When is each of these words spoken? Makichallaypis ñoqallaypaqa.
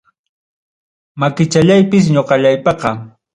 Makichallaypis 1.19 2.05
ñoqallaypaqa. 2.15 2.89